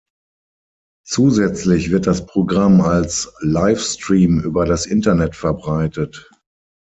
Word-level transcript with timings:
Zusätzlich 1.05 1.91
wird 1.91 2.07
das 2.07 2.25
Programm 2.25 2.81
als 2.81 3.31
Livestream 3.41 4.39
über 4.39 4.65
das 4.65 4.87
Internet 4.87 5.35
verbreitet. 5.35 6.27